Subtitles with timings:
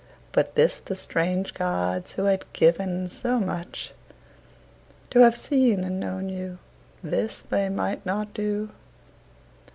[0.31, 3.93] But this the strange gods, who had given so much,
[5.11, 6.57] To have seen and known you,
[7.03, 8.71] this they might not do.